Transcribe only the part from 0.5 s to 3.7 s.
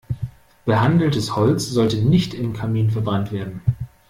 Behandeltes Holz sollte nicht im Kamin verbrannt werden.